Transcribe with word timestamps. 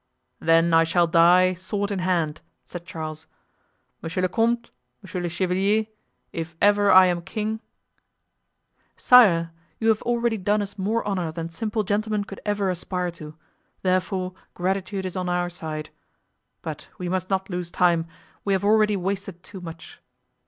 "Then 0.39 0.73
I 0.73 0.83
shall 0.83 1.05
die, 1.05 1.53
sword 1.53 1.91
in 1.91 1.99
hand," 1.99 2.41
said 2.65 2.87
Charles. 2.87 3.27
"Monsieur 4.01 4.23
le 4.23 4.29
comte, 4.29 4.71
monsieur 5.03 5.21
le 5.21 5.29
chevalier, 5.29 5.85
if 6.33 6.55
ever 6.59 6.89
I 6.91 7.05
am 7.05 7.21
king——" 7.21 7.59
"Sire, 8.97 9.51
you 9.79 9.89
have 9.89 10.01
already 10.01 10.37
done 10.37 10.63
us 10.63 10.75
more 10.75 11.07
honor 11.07 11.31
than 11.31 11.49
simple 11.49 11.83
gentlemen 11.83 12.23
could 12.23 12.41
ever 12.47 12.71
aspire 12.71 13.11
to, 13.11 13.37
therefore 13.83 14.33
gratitude 14.55 15.05
is 15.05 15.15
on 15.15 15.29
our 15.29 15.51
side. 15.51 15.91
But 16.63 16.89
we 16.97 17.07
must 17.07 17.29
not 17.29 17.47
lose 17.51 17.69
time. 17.69 18.07
We 18.43 18.53
have 18.53 18.63
already 18.65 18.97
wasted 18.97 19.43
too 19.43 19.61
much." 19.61 20.01